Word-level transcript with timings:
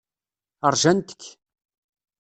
Rjant-k. 0.73 1.21